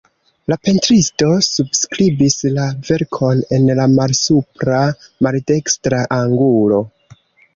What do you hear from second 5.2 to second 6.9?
maldekstra angulo.